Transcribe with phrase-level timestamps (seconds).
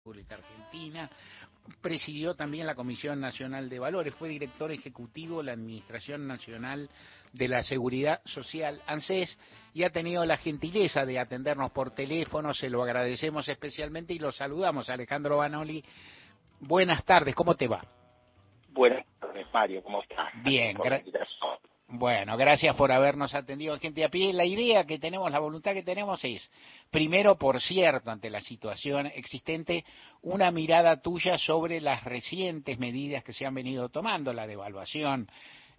[0.00, 1.10] República Argentina,
[1.82, 6.88] presidió también la Comisión Nacional de Valores, fue director ejecutivo de la Administración Nacional
[7.34, 9.38] de la Seguridad Social, ANSES,
[9.74, 14.32] y ha tenido la gentileza de atendernos por teléfono, se lo agradecemos especialmente y lo
[14.32, 14.88] saludamos.
[14.88, 15.84] Alejandro Banoli,
[16.60, 17.84] buenas tardes, ¿cómo te va?
[18.70, 20.32] Buenas tardes, Mario, ¿cómo estás?
[20.42, 21.28] Bien, gracias.
[21.92, 24.32] Bueno, gracias por habernos atendido, gente a pie.
[24.32, 26.48] La idea que tenemos, la voluntad que tenemos es,
[26.88, 29.84] primero, por cierto, ante la situación existente,
[30.22, 35.28] una mirada tuya sobre las recientes medidas que se han venido tomando, la devaluación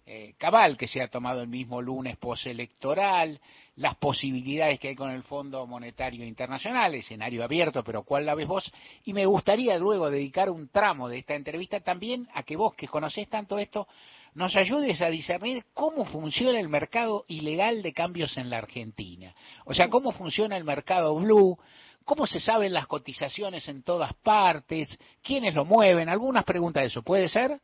[0.04, 3.40] eh, cabal que se ha tomado el mismo lunes postelectoral,
[3.76, 8.48] las posibilidades que hay con el Fondo Monetario Internacional, escenario abierto, pero ¿cuál la ves
[8.48, 8.70] vos?
[9.04, 12.86] Y me gustaría luego dedicar un tramo de esta entrevista también a que vos, que
[12.86, 13.88] conocés tanto esto,
[14.34, 19.34] nos ayudes a discernir cómo funciona el mercado ilegal de cambios en la Argentina.
[19.64, 21.58] O sea, cómo funciona el mercado blue,
[22.04, 27.02] cómo se saben las cotizaciones en todas partes, quiénes lo mueven, algunas preguntas de eso,
[27.02, 27.60] ¿puede ser?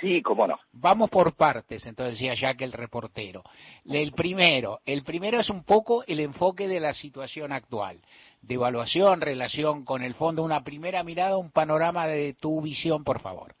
[0.00, 0.58] Sí, cómo no.
[0.72, 3.44] Vamos por partes, entonces decía Jack el reportero.
[3.84, 8.00] El primero, el primero es un poco el enfoque de la situación actual.
[8.40, 13.20] De evaluación, relación con el fondo, una primera mirada, un panorama de tu visión, por
[13.20, 13.54] favor.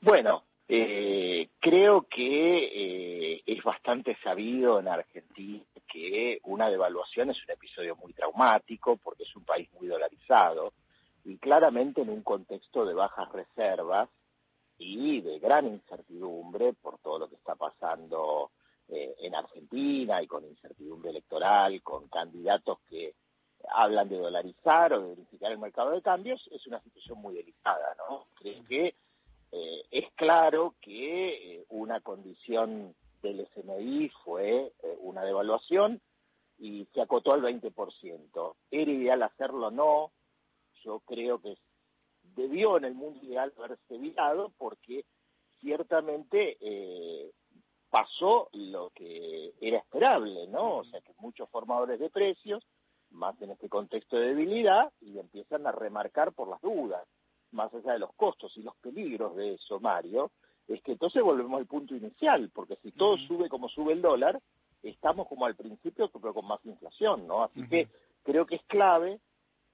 [0.00, 7.50] Bueno, eh, creo que eh, es bastante sabido en Argentina que una devaluación es un
[7.50, 10.72] episodio muy traumático porque es un país muy dolarizado
[11.24, 14.08] y claramente en un contexto de bajas reservas
[14.78, 18.50] y de gran incertidumbre por todo lo que está pasando
[18.88, 23.14] eh, en Argentina y con incertidumbre electoral, con candidatos que
[23.68, 27.94] hablan de dolarizar o de verificar el mercado de cambios, es una situación muy delicada,
[27.98, 28.26] ¿no?
[28.34, 28.94] Creo que
[29.52, 36.00] eh, es claro que eh, una condición del SMI fue eh, una devaluación
[36.58, 38.54] y se acotó al 20%.
[38.70, 39.70] ¿Era ideal hacerlo?
[39.70, 40.10] No.
[40.82, 41.56] Yo creo que
[42.34, 45.04] debió en el mundo ideal haberse evitado porque
[45.60, 46.56] ciertamente
[47.90, 50.78] pasó lo que era esperable, ¿no?
[50.78, 52.64] O sea, que muchos formadores de precios,
[53.10, 57.06] más en este contexto de debilidad, y empiezan a remarcar por las dudas
[57.52, 60.30] más allá de los costos y los peligros de eso, Mario,
[60.68, 64.40] es que entonces volvemos al punto inicial, porque si todo sube como sube el dólar,
[64.82, 67.44] estamos como al principio, pero con más inflación, ¿no?
[67.44, 67.88] Así que
[68.22, 69.20] creo que es clave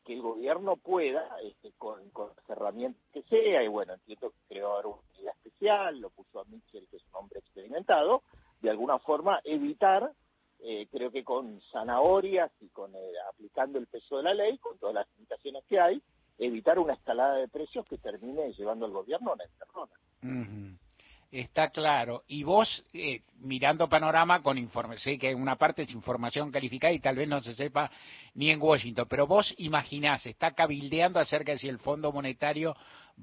[0.04, 4.72] que el gobierno pueda, este, con, las herramientas que sea, y bueno, entiendo que creó
[4.72, 8.22] ahora una medida especial, lo puso a Mitchell, que es un hombre experimentado,
[8.60, 10.10] de alguna forma evitar,
[10.60, 14.78] eh, creo que con zanahorias y con eh, aplicando el peso de la ley, con
[14.78, 16.02] todas las limitaciones que hay,
[16.38, 19.92] evitar una escalada de precios que termine llevando al gobierno a una encerrona.
[21.30, 22.24] Está claro.
[22.26, 27.00] Y vos, eh, mirando panorama con informe, sé que una parte es información calificada y
[27.00, 27.90] tal vez no se sepa
[28.34, 32.74] ni en Washington, pero vos imaginás, está cabildeando acerca de si el Fondo Monetario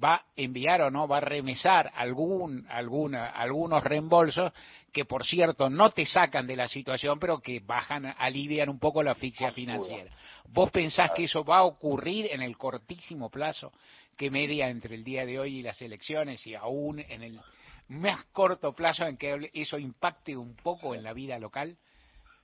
[0.04, 4.52] va a enviar o no, va a remesar algún, alguna, algunos reembolsos
[4.92, 9.02] que, por cierto, no te sacan de la situación, pero que bajan, alivian un poco
[9.02, 10.12] la asfixia financiera.
[10.50, 13.72] ¿Vos pensás que eso va a ocurrir en el cortísimo plazo
[14.16, 17.40] que media entre el día de hoy y las elecciones y aún en el
[17.88, 21.78] más corto plazo en que eso impacte un poco en la vida local?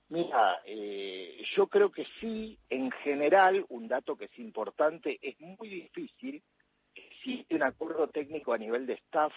[0.09, 5.69] Mira, eh, yo creo que sí, en general, un dato que es importante, es muy
[5.69, 6.43] difícil
[6.95, 9.33] existe un acuerdo técnico a nivel de staff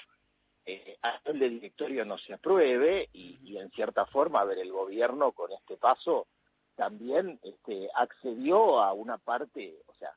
[0.66, 4.72] eh, hasta el de directorio no se apruebe y, en cierta forma, a ver, el
[4.72, 6.26] gobierno con este paso
[6.74, 10.10] también este, accedió a una parte, o sea,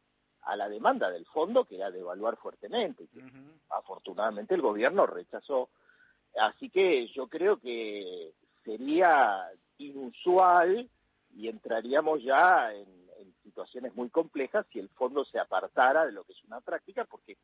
[0.43, 3.07] a la demanda del fondo que era devaluar fuertemente.
[3.69, 5.69] Afortunadamente el gobierno rechazó.
[6.39, 8.33] Así que yo creo que
[8.63, 10.89] sería inusual
[11.35, 12.85] y entraríamos ya en
[13.43, 17.37] situaciones muy complejas si el fondo se apartara de lo que es una práctica, porque,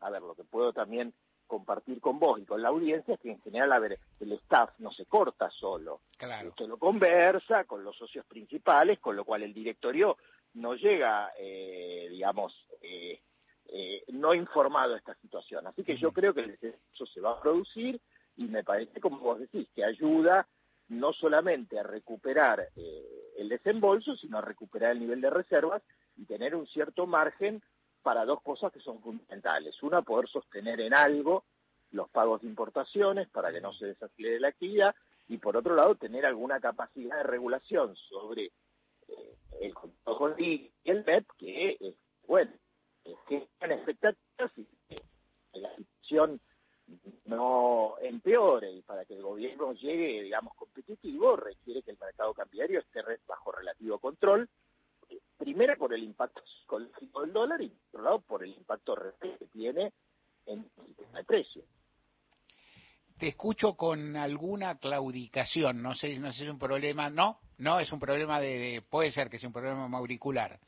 [0.00, 1.12] a ver, lo que puedo también
[1.46, 4.70] compartir con vos y con la audiencia es que en general, a ver, el staff
[4.78, 6.00] no se corta solo.
[6.16, 6.48] Claro.
[6.50, 10.16] Esto lo conversa con los socios principales, con lo cual el directorio
[10.54, 12.52] no llega, eh, digamos,
[12.82, 13.20] eh,
[13.72, 15.66] eh, no informado a esta situación.
[15.66, 16.58] Así que yo creo que
[16.92, 18.00] eso se va a producir
[18.36, 20.48] y me parece, como vos decís, que ayuda
[20.88, 25.82] no solamente a recuperar eh, el desembolso, sino a recuperar el nivel de reservas
[26.16, 27.62] y tener un cierto margen
[28.02, 29.80] para dos cosas que son fundamentales.
[29.82, 31.44] Una, poder sostener en algo
[31.92, 34.94] los pagos de importaciones para que no se desacelere la actividad
[35.28, 38.50] y por otro lado tener alguna capacidad de regulación sobre
[39.60, 41.94] eh, el control y el MEP que, es
[42.26, 42.50] bueno,
[43.28, 45.02] que en expectativas y que
[45.54, 46.40] la situación
[47.26, 52.80] no empeore y para que el gobierno llegue, digamos, competitivo, requiere que el mercado cambiario
[52.80, 54.48] esté bajo relativo control.
[55.36, 59.14] primero por el impacto psicológico del dólar y por otro lado por el impacto real
[59.20, 59.92] que tiene
[60.46, 60.68] en
[61.14, 61.62] el precio.
[63.18, 67.78] Te escucho con alguna claudicación, no sé, no sé si es un problema, no, no,
[67.78, 70.58] es un problema de, puede ser que sea un problema auricular.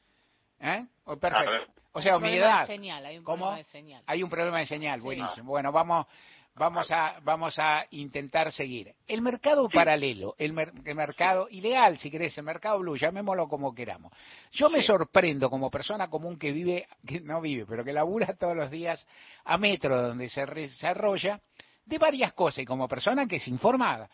[0.60, 0.86] ¿Eh?
[1.18, 1.72] perfecto.
[1.92, 2.68] O sea, mi edad.
[2.68, 4.02] hay un problema de señal.
[4.06, 5.50] Hay un problema de señal, buenísimo.
[5.50, 6.06] Bueno, vamos,
[6.54, 8.94] vamos a, vamos a intentar seguir.
[9.06, 14.12] El mercado paralelo, el, mercado ilegal, si querés, el mercado blue, llamémoslo como queramos.
[14.52, 18.56] Yo me sorprendo como persona común que vive, que no vive, pero que labura todos
[18.56, 19.06] los días
[19.44, 21.40] a metro donde se desarrolla,
[21.84, 24.08] de varias cosas y como persona que es informada.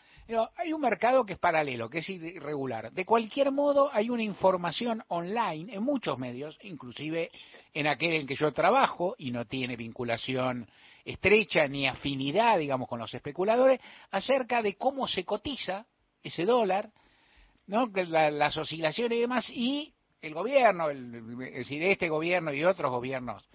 [0.55, 2.91] hay un mercado que es paralelo, que es irregular.
[2.91, 7.31] De cualquier modo, hay una información online en muchos medios, inclusive
[7.73, 10.67] en aquel en que yo trabajo y no tiene vinculación
[11.05, 13.79] estrecha ni afinidad, digamos, con los especuladores,
[14.11, 15.85] acerca de cómo se cotiza
[16.21, 16.91] ese dólar,
[17.67, 17.87] ¿no?
[17.87, 23.47] las oscilaciones y demás, y el gobierno, es decir, este gobierno y otros gobiernos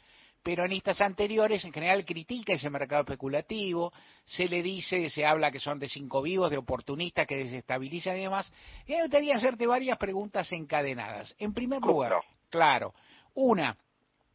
[0.44, 3.92] peronistas anteriores en general critica ese mercado especulativo,
[4.24, 8.20] se le dice, se habla que son de cinco vivos, de oportunistas que desestabilizan y
[8.20, 8.52] demás.
[8.86, 11.34] Y me gustaría hacerte varias preguntas encadenadas.
[11.38, 12.12] En primer lugar,
[12.50, 12.94] claro,
[13.32, 13.76] una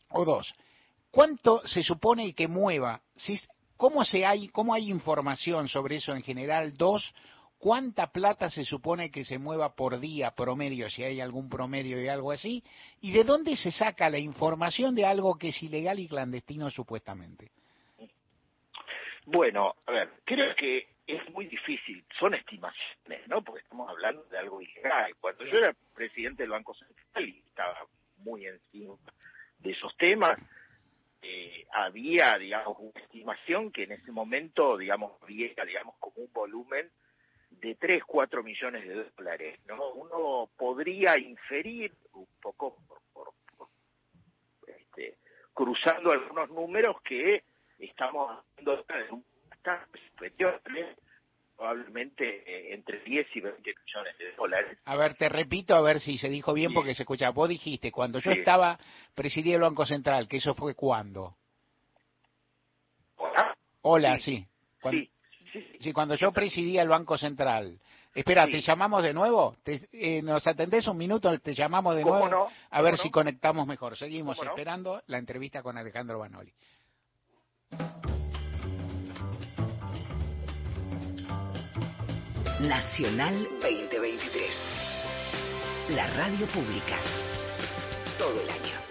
[0.09, 0.53] o dos,
[1.11, 3.01] ¿cuánto se supone que mueva?
[3.77, 6.73] ¿Cómo, se hay, ¿Cómo hay información sobre eso en general?
[6.73, 7.13] Dos,
[7.59, 12.07] cuánta plata se supone que se mueva por día promedio, si hay algún promedio y
[12.07, 12.63] algo así,
[13.01, 17.51] y de dónde se saca la información de algo que es ilegal y clandestino supuestamente.
[19.25, 23.43] Bueno, a ver, creo que es muy difícil, son estimaciones, ¿no?
[23.43, 25.13] Porque estamos hablando de algo ilegal.
[25.19, 27.85] Cuando yo era presidente del Banco Central y estaba
[28.17, 28.95] muy encima
[29.59, 30.39] de esos temas,
[31.21, 36.89] eh, había, digamos, una estimación que en ese momento, digamos, había, digamos, como un volumen
[37.61, 39.59] de 3, 4 millones de dólares.
[39.67, 39.91] ¿no?
[39.93, 42.77] Uno podría inferir un poco
[43.13, 43.29] por,
[44.67, 45.17] este,
[45.53, 47.43] cruzando algunos números que
[47.79, 49.23] estamos hablando de un
[50.11, 50.61] superior,
[51.55, 54.77] probablemente eh, entre 10 y 20 millones de dólares.
[54.85, 57.29] A ver, te repito, a ver si se dijo bien, porque se escucha.
[57.31, 58.79] Vos dijiste, cuando yo estaba
[59.13, 61.35] presidiendo el Banco Central, que eso fue cuando.
[63.17, 63.57] Hola.
[63.81, 64.45] Hola, sí.
[64.89, 65.11] sí.
[65.79, 67.79] Sí, cuando yo presidía el Banco Central.
[68.13, 69.55] Espera, ¿te llamamos de nuevo?
[69.65, 71.37] Eh, ¿Nos atendés un minuto?
[71.39, 72.49] ¿Te llamamos de nuevo?
[72.71, 73.97] A ver si conectamos mejor.
[73.97, 76.51] Seguimos esperando la entrevista con Alejandro Banoli.
[82.61, 84.55] Nacional 2023.
[85.89, 86.99] La radio pública.
[88.17, 88.88] Todo el año.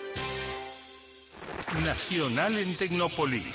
[1.75, 3.55] Nacional en Tecnópolis.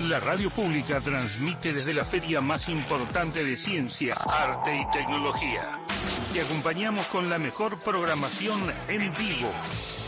[0.00, 5.80] La radio pública transmite desde la feria más importante de ciencia, arte y tecnología.
[6.32, 9.50] Te acompañamos con la mejor programación en vivo.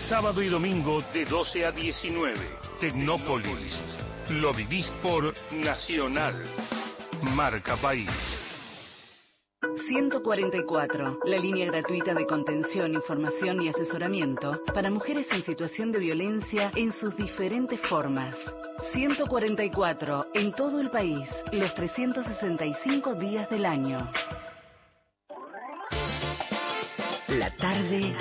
[0.08, 2.38] Sábado y domingo de 12 a 19.
[2.80, 3.80] Tecnópolis.
[4.30, 6.34] Lo vivís por Nacional.
[7.22, 8.10] Marca País.
[9.88, 16.70] 144, la línea gratuita de contención, información y asesoramiento para mujeres en situación de violencia
[16.76, 18.36] en sus diferentes formas.
[18.92, 24.10] 144, en todo el país, los 365 días del año.
[27.28, 28.14] La tarde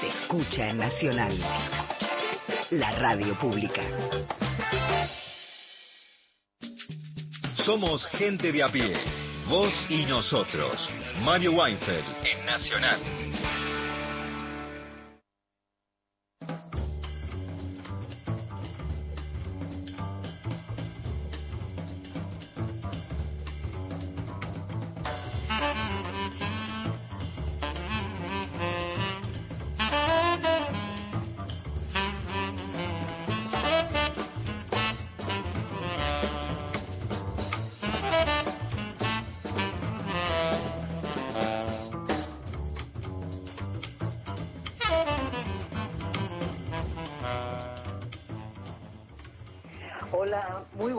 [0.00, 1.38] se escucha en Nacional,
[2.70, 3.82] la radio pública.
[7.64, 10.90] Somos gente de a pie Vos y nosotros.
[11.22, 13.00] Mario Weinfeld en Nacional.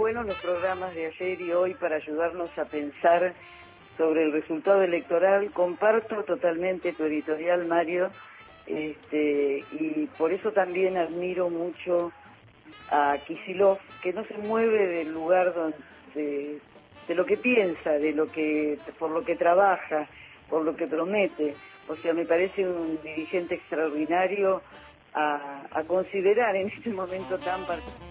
[0.09, 3.31] De ayer y hoy para ayudarnos a pensar
[3.95, 5.51] sobre el resultado electoral.
[5.51, 8.09] Comparto totalmente tu editorial, Mario,
[8.65, 12.11] este, y por eso también admiro mucho
[12.89, 16.59] a Kisilov, que no se mueve del lugar donde,
[17.07, 20.07] de, lo que piensa, de lo que, por lo que trabaja,
[20.49, 21.53] por lo que promete.
[21.87, 24.63] O sea, me parece un dirigente extraordinario
[25.13, 28.08] a, a considerar en este momento tan particular.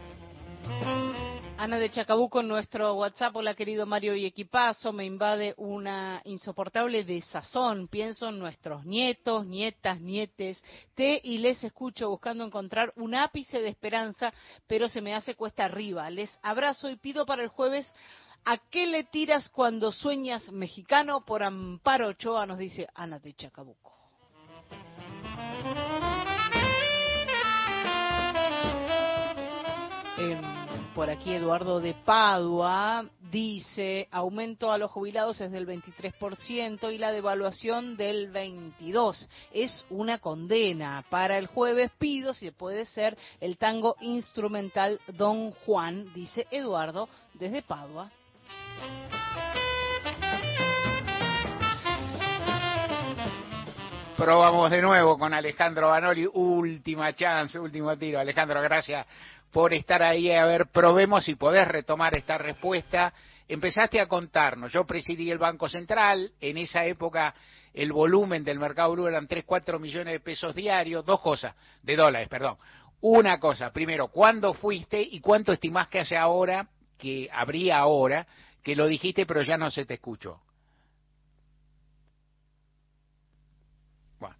[1.60, 7.02] Ana de Chacabuco en nuestro WhatsApp, hola querido Mario y equipazo, me invade una insoportable
[7.02, 7.88] desazón.
[7.88, 10.62] Pienso en nuestros nietos, nietas, nietes,
[10.94, 14.32] te y les escucho buscando encontrar un ápice de esperanza,
[14.68, 16.08] pero se me hace cuesta arriba.
[16.10, 17.92] Les abrazo y pido para el jueves
[18.44, 21.24] ¿A qué le tiras cuando sueñas mexicano?
[21.24, 23.94] Por Amparo Ochoa nos dice Ana de Chacabuco.
[30.98, 37.12] Por aquí Eduardo de Padua dice, aumento a los jubilados es del 23% y la
[37.12, 39.28] devaluación del 22%.
[39.52, 41.04] Es una condena.
[41.08, 47.62] Para el jueves pido, si puede ser, el tango instrumental Don Juan, dice Eduardo desde
[47.62, 48.10] Padua.
[54.18, 58.18] Probamos de nuevo con Alejandro Banoli, última chance, último tiro.
[58.18, 59.06] Alejandro, gracias
[59.52, 60.32] por estar ahí.
[60.32, 63.14] A ver, probemos si podés retomar esta respuesta.
[63.46, 67.32] Empezaste a contarnos, yo presidí el Banco Central, en esa época
[67.72, 71.94] el volumen del mercado blue eran 3, 4 millones de pesos diarios, dos cosas, de
[71.94, 72.56] dólares, perdón.
[73.00, 76.66] Una cosa, primero, ¿cuándo fuiste y cuánto estimás que hace ahora,
[76.98, 78.26] que habría ahora,
[78.64, 80.40] que lo dijiste pero ya no se te escuchó?
[84.18, 84.36] Bueno,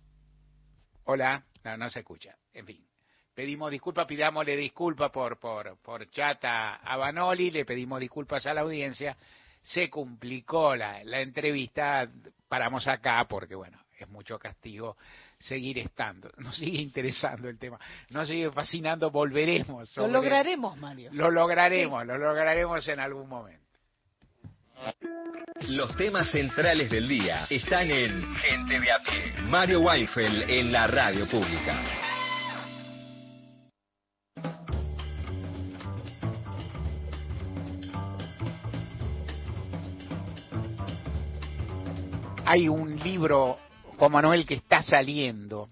[1.10, 2.86] hola, no, no se escucha, en fin.
[3.34, 8.60] Pedimos disculpas, pidámosle disculpas por, por, por chata a Banoli, le pedimos disculpas a la
[8.60, 9.16] audiencia,
[9.62, 12.08] se complicó la, la entrevista,
[12.46, 14.98] paramos acá porque bueno, es mucho castigo
[15.38, 17.78] seguir estando, nos sigue interesando el tema,
[18.10, 19.96] nos sigue fascinando, volveremos.
[19.96, 21.10] lo lograremos, Mario.
[21.12, 23.67] Lo lograremos, lo lograremos en algún momento.
[25.68, 29.34] Los temas centrales del día están en Gente de a pie.
[29.48, 32.08] Mario Weinfeld en la radio pública.
[42.48, 43.58] hay un libro,
[43.98, 45.68] Juan Manuel, que está saliendo,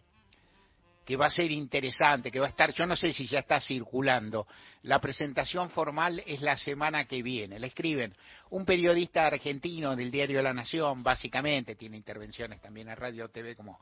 [1.06, 3.60] que va a ser interesante, que va a estar, yo no sé si ya está
[3.60, 4.48] circulando.
[4.82, 7.60] La presentación formal es la semana que viene.
[7.60, 8.12] La escriben
[8.50, 13.78] un periodista argentino del diario La Nación, básicamente, tiene intervenciones también en Radio TV como,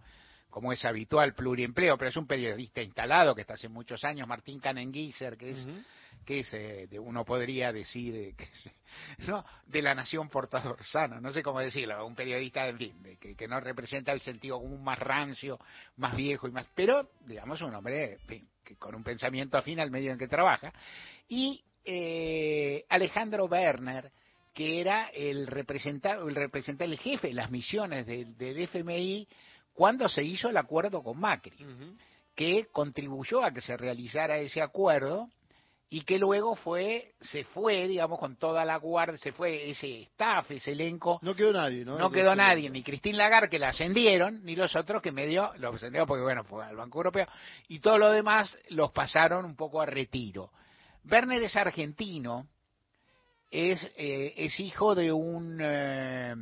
[0.54, 4.60] como es habitual, pluriempleo, pero es un periodista instalado que está hace muchos años, Martín
[4.60, 5.66] Canenguiser, que es
[6.24, 8.46] que es, eh, de, uno podría decir, eh, que,
[9.26, 9.44] ¿no?
[9.66, 13.48] de la nación portador sano, no sé cómo decirlo, un periodista, en fin, de, que,
[13.48, 15.58] no representa el sentido común más rancio,
[15.96, 18.18] más viejo y más, pero, digamos, un hombre
[18.64, 20.72] que con un pensamiento afín al medio en que trabaja.
[21.26, 24.12] Y eh, Alejandro Werner,
[24.54, 29.26] que era el representante, el representante, el jefe de las misiones del, FMI
[29.74, 31.56] cuando se hizo el acuerdo con Macri,
[32.34, 35.28] que contribuyó a que se realizara ese acuerdo
[35.90, 40.50] y que luego fue, se fue, digamos, con toda la guardia, se fue ese staff,
[40.50, 41.20] ese elenco.
[41.22, 41.98] No quedó nadie, ¿no?
[41.98, 45.76] No quedó nadie, ni Cristín Lagarde, que la ascendieron, ni los otros que medio, los
[45.76, 47.28] ascendieron porque, bueno, fue al Banco Europeo,
[47.68, 50.50] y todo lo demás los pasaron un poco a retiro.
[51.08, 52.48] Werner es argentino,
[53.50, 55.58] es, eh, es hijo de un...
[55.60, 56.34] Eh,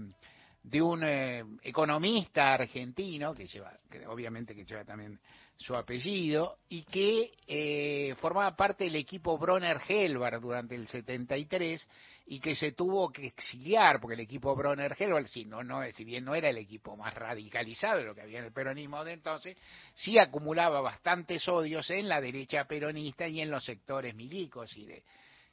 [0.63, 5.19] de un eh, economista argentino que lleva, que obviamente que lleva también
[5.57, 11.89] su apellido, y que eh, formaba parte del equipo Bronner Helvar durante el 73
[12.27, 16.05] y que se tuvo que exiliar, porque el equipo Bronner Helvar, si, no, no, si
[16.05, 19.13] bien no era el equipo más radicalizado de lo que había en el peronismo de
[19.13, 19.57] entonces,
[19.95, 25.03] sí acumulaba bastantes odios en la derecha peronista y en los sectores milicos y de,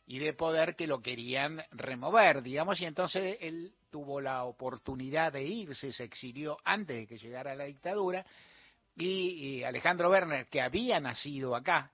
[0.09, 5.43] y de poder que lo querían remover, digamos, y entonces él tuvo la oportunidad de
[5.43, 8.25] irse, se exilió antes de que llegara la dictadura,
[8.95, 11.91] y, Alejandro Werner, que había nacido acá,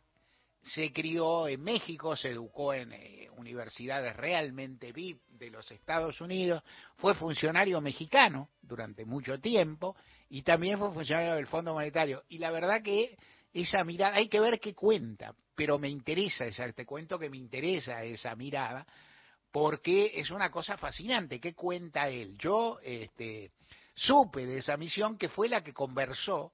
[0.63, 6.63] se crió en México, se educó en eh, universidades realmente VIP de los Estados Unidos,
[6.95, 9.97] fue funcionario mexicano durante mucho tiempo
[10.29, 12.23] y también fue funcionario del Fondo Monetario.
[12.29, 13.17] Y la verdad que
[13.61, 17.37] esa mirada, hay que ver qué cuenta, pero me interesa, esa, te cuento que me
[17.37, 18.85] interesa esa mirada,
[19.51, 22.37] porque es una cosa fascinante, ¿qué cuenta él?
[22.37, 23.51] Yo este,
[23.93, 26.51] supe de esa misión que fue la que conversó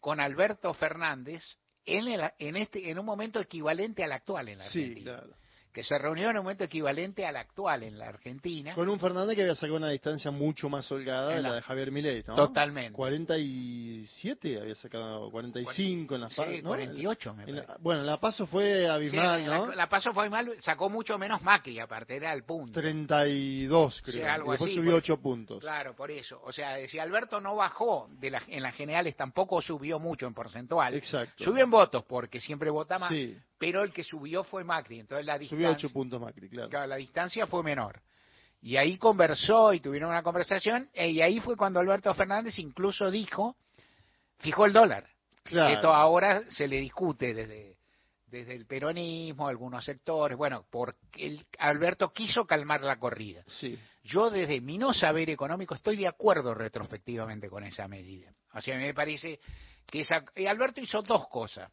[0.00, 1.42] con Alberto Fernández
[1.84, 4.94] en, el, en, este, en un momento equivalente al actual en la Argentina.
[4.94, 5.43] Sí, claro
[5.74, 8.74] que se reunió en un momento equivalente al actual en la Argentina.
[8.74, 11.90] Con un Fernández que había sacado una distancia mucho más holgada de la, de Javier
[11.90, 12.36] Milei, ¿no?
[12.36, 12.92] Totalmente.
[12.92, 16.44] 47 había sacado, 45 en la PASO.
[16.44, 17.72] Sí, 48 me parece.
[17.80, 19.72] bueno, la PASO fue abismal, ¿no?
[19.74, 22.80] La, PASO fue abismal, sacó mucho menos Macri, aparte, era el punto.
[22.80, 24.30] 32, creo.
[24.30, 25.60] algo después subió 8 puntos.
[25.60, 26.40] Claro, por eso.
[26.44, 30.34] O sea, si Alberto no bajó de la, en las generales, tampoco subió mucho en
[30.34, 30.94] porcentual.
[30.94, 31.42] Exacto.
[31.42, 33.12] Subió en votos, porque siempre vota más,
[33.58, 36.68] pero el que subió fue Macri, entonces la Subió distancia, 8 puntos Macri, claro.
[36.68, 38.00] claro, la distancia fue menor.
[38.60, 43.10] Y ahí conversó y tuvieron una conversación, e- y ahí fue cuando Alberto Fernández incluso
[43.10, 43.56] dijo,
[44.38, 45.06] fijó el dólar.
[45.42, 45.74] Claro.
[45.74, 47.76] Esto ahora se le discute desde,
[48.26, 53.44] desde el peronismo, algunos sectores, bueno, porque el, Alberto quiso calmar la corrida.
[53.46, 53.78] Sí.
[54.02, 58.32] Yo desde mi no saber económico estoy de acuerdo retrospectivamente con esa medida.
[58.54, 59.38] O sea, me parece
[59.86, 61.70] que esa, y Alberto hizo dos cosas.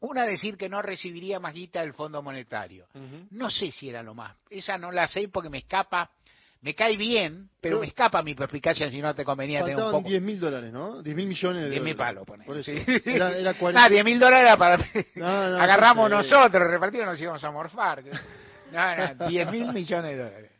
[0.00, 2.86] Una, decir que no recibiría más guita del Fondo Monetario.
[3.30, 4.36] No sé si era lo más.
[4.50, 6.10] Esa no la sé porque me escapa,
[6.60, 7.80] me cae bien, pero No.
[7.82, 10.08] me escapa mi perspicacia si no te convenía tener un poco.
[10.08, 11.02] 10 mil dólares, ¿no?
[11.02, 12.14] 10 mil millones de 10 mil dólares.
[12.14, 12.46] palos, ponele.
[12.46, 12.70] Por eso.
[12.72, 13.00] Sí.
[13.10, 13.84] Era, era 40.
[13.84, 14.76] Ah, 10 mil dólares era para...
[15.16, 18.02] No, no, Agarramos nosotros, repartidos nos íbamos a morfar.
[18.70, 20.52] No, no, 10 mil millones de dólares.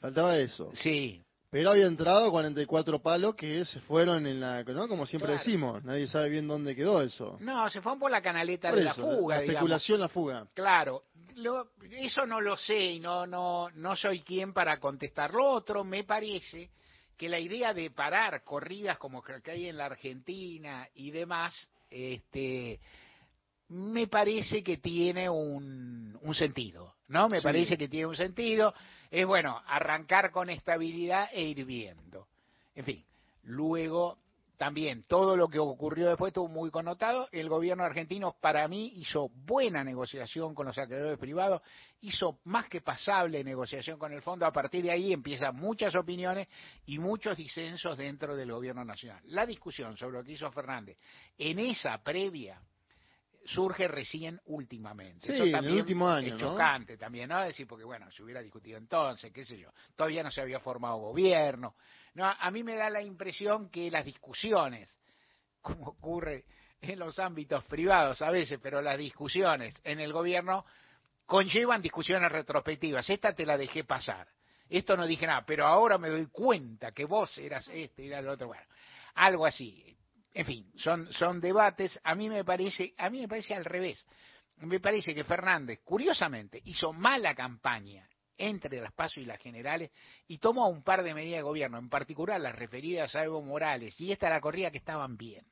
[0.00, 0.72] Faltaba eso.
[0.74, 1.24] Sí,
[1.56, 4.62] Pero había entrado 44 palos que se fueron en la...
[4.62, 4.86] ¿no?
[4.88, 5.42] Como siempre Claro.
[5.42, 7.38] decimos, nadie sabe bien dónde quedó eso.
[7.40, 9.48] no, se fueron por la canaleta Por de la fuga, la digamos.
[9.48, 10.46] especulación, la fuga.
[10.52, 11.04] Claro,
[11.36, 15.32] lo- eso no lo sé y no, no, no soy quien para contestar.
[15.32, 16.68] Lo otro, me parece
[17.16, 21.54] que la idea de parar corridas como que que hay en la Argentina y demás,
[21.88, 22.80] este,
[23.70, 27.30] me parece que tiene un, un sentido, ¿no?
[27.30, 27.42] Me Sí.
[27.44, 28.74] parece que tiene un sentido.
[29.10, 32.26] Es bueno, arrancar con estabilidad e ir viendo.
[32.74, 33.04] En fin,
[33.44, 34.18] luego
[34.56, 37.28] también todo lo que ocurrió después estuvo muy connotado.
[37.30, 41.60] El gobierno argentino, para mí, hizo buena negociación con los acreedores privados,
[42.00, 44.46] hizo más que pasable negociación con el fondo.
[44.46, 46.48] A partir de ahí empiezan muchas opiniones
[46.86, 49.22] y muchos disensos dentro del gobierno nacional.
[49.26, 50.96] La discusión sobre lo que hizo Fernández
[51.36, 52.60] en esa previa
[53.46, 55.26] surge recién últimamente.
[55.26, 56.38] Sí, Eso en el también último año, es ¿no?
[56.38, 57.42] chocante también, ¿no?
[57.42, 59.70] Decir, porque bueno, se hubiera discutido entonces, qué sé yo.
[59.94, 61.76] Todavía no se había formado gobierno.
[62.14, 64.98] No, a mí me da la impresión que las discusiones,
[65.60, 66.44] como ocurre
[66.80, 70.64] en los ámbitos privados a veces, pero las discusiones en el gobierno
[71.24, 73.08] conllevan discusiones retrospectivas.
[73.10, 74.28] Esta te la dejé pasar.
[74.68, 78.18] Esto no dije nada, pero ahora me doy cuenta que vos eras este y era
[78.18, 78.48] el otro.
[78.48, 78.64] Bueno,
[79.14, 79.95] algo así.
[80.36, 81.98] En fin, son, son debates.
[82.04, 84.06] A mí me parece, a mí me parece al revés.
[84.58, 89.90] Me parece que Fernández, curiosamente, hizo mala campaña entre las PASO y las generales
[90.28, 93.98] y tomó un par de medidas de gobierno, en particular las referidas a Evo Morales
[93.98, 95.42] y esta la corrida que estaban bien.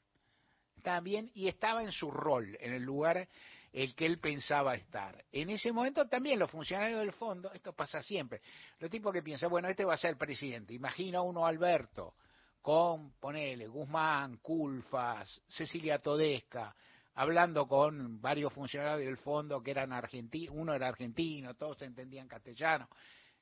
[0.76, 3.26] Estaban bien y estaba en su rol, en el lugar
[3.72, 5.24] el que él pensaba estar.
[5.32, 8.42] En ese momento también los funcionarios del fondo, esto pasa siempre,
[8.80, 12.16] los tipos que piensan, bueno, este va a ser el presidente, imagina uno Alberto
[12.64, 16.74] con, ponele, Guzmán, Culfas, Cecilia Todesca,
[17.12, 22.88] hablando con varios funcionarios del fondo que eran argentinos, uno era argentino, todos entendían castellano,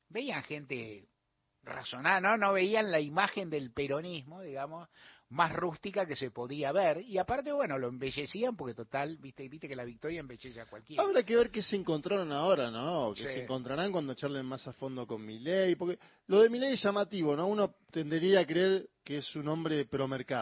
[0.08, 1.06] veían gente
[1.62, 2.37] razonada, ¿no?
[2.37, 4.88] no veían la imagen del peronismo, digamos,
[5.33, 9.66] más rústica que se podía ver, y aparte, bueno, lo embellecían porque total, viste, viste
[9.66, 11.03] que la victoria embellece a cualquiera.
[11.03, 13.12] Habrá que ver qué se encontraron ahora, ¿no?
[13.14, 13.35] Que Sí.
[13.35, 17.35] se encontrarán cuando charlen más a fondo con Milei, porque lo de Milei es llamativo,
[17.35, 17.47] ¿no?
[17.47, 20.23] Uno tendería a creer que es un hombre pro mercado.